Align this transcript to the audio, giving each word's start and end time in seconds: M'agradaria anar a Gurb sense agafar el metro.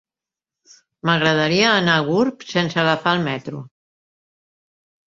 M'agradaria 1.09 1.75
anar 1.83 1.99
a 1.99 2.07
Gurb 2.09 2.49
sense 2.55 2.83
agafar 2.87 3.17
el 3.21 3.25
metro. 3.31 3.65